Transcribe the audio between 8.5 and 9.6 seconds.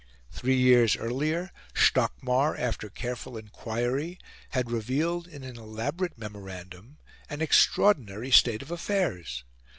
of affairs.